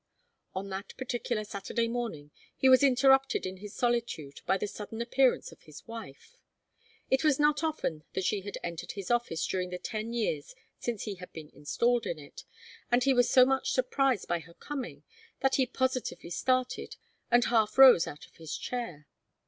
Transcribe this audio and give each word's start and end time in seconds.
On 0.55 0.67
that 0.69 0.97
particular 0.97 1.43
Saturday 1.43 1.87
morning 1.87 2.31
he 2.57 2.67
was 2.67 2.81
interrupted 2.81 3.45
in 3.45 3.57
his 3.57 3.75
solitude 3.75 4.41
by 4.47 4.57
the 4.57 4.65
sudden 4.65 4.99
appearance 4.99 5.51
of 5.51 5.61
his 5.61 5.87
wife. 5.87 6.37
It 7.11 7.23
was 7.23 7.37
not 7.39 7.63
often 7.63 8.03
that 8.13 8.23
she 8.23 8.41
had 8.41 8.57
entered 8.63 8.93
his 8.93 9.11
office 9.11 9.45
during 9.45 9.69
the 9.69 9.77
ten 9.77 10.11
years 10.11 10.55
since 10.79 11.03
he 11.03 11.17
had 11.17 11.31
been 11.33 11.51
installed 11.53 12.07
in 12.07 12.17
it, 12.17 12.45
and 12.91 13.03
he 13.03 13.13
was 13.13 13.29
so 13.29 13.45
much 13.45 13.73
surprised 13.73 14.27
by 14.27 14.39
her 14.39 14.55
coming 14.55 15.03
that 15.41 15.57
he 15.57 15.67
positively 15.67 16.31
started, 16.31 16.95
and 17.29 17.45
half 17.45 17.77
rose 17.77 18.07
out 18.07 18.25
of 18.25 18.37
his 18.37 18.57
chair. 18.57 19.07